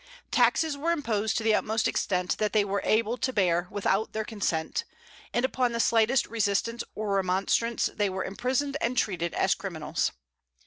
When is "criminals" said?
9.53-10.11